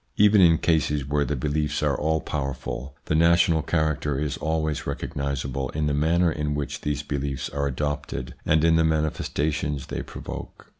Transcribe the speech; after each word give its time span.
Even 0.17 0.41
in 0.41 0.57
cases 0.57 1.05
where 1.05 1.25
the 1.25 1.35
beliefs 1.35 1.83
are 1.83 1.95
all 1.95 2.21
powerful 2.21 2.95
the 3.05 3.13
national 3.13 3.61
character 3.61 4.17
is 4.19 4.35
always 4.35 4.87
recognisable 4.87 5.69
in 5.75 5.85
the 5.85 5.93
manner 5.93 6.31
in 6.31 6.55
which 6.55 6.81
these 6.81 7.03
beliefs 7.03 7.49
are 7.49 7.67
adopted 7.67 8.33
and 8.43 8.63
in 8.63 8.77
the 8.77 8.83
manifestations 8.83 9.85
they 9.85 10.01
provoke. 10.01 10.69